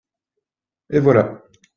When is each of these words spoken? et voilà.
et 0.89 0.99
voilà. 0.99 1.43